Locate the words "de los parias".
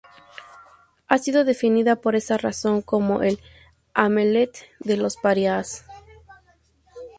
4.79-5.85